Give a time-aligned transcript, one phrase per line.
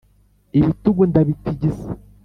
[0.57, 1.89] ibitugu ndabitigisa